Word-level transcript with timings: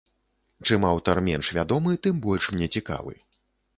Чым 0.69 0.87
аўтар 0.91 1.21
менш 1.27 1.51
вядомы, 1.57 1.91
тым 2.07 2.15
больш 2.25 2.43
мне 2.55 2.67
цікавы. 2.79 3.13